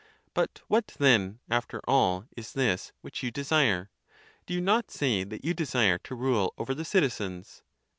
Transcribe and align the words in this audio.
But 0.33 0.61
what 0.67 0.87
then, 0.97 1.41
after 1.47 1.79
all, 1.87 2.25
is 2.35 2.53
this 2.53 2.91
which 3.01 3.21
you 3.21 3.29
de 3.29 3.43
sire? 3.43 3.91
Do 4.47 4.55
you 4.55 4.59
not 4.59 4.89
say 4.89 5.23
that 5.23 5.45
you 5.45 5.53
desire 5.53 5.99
to 5.99 6.15
rule 6.15 6.55
over 6.57 6.73
the 6.73 6.83
citizens? 6.83 7.61